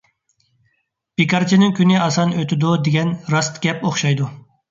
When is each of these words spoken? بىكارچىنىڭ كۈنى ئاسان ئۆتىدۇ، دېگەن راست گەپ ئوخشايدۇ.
بىكارچىنىڭ 1.21 1.75
كۈنى 1.81 1.99
ئاسان 2.05 2.33
ئۆتىدۇ، 2.39 2.73
دېگەن 2.87 3.13
راست 3.35 3.63
گەپ 3.69 3.87
ئوخشايدۇ. 3.91 4.31